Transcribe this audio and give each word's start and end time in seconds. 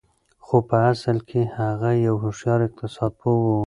خو 0.45 0.57
په 0.69 0.77
اصل 0.91 1.17
کې 1.29 1.41
هغه 1.57 1.89
يو 2.05 2.15
هوښيار 2.23 2.59
اقتصاد 2.67 3.11
پوه 3.19 3.35
و. 3.41 3.47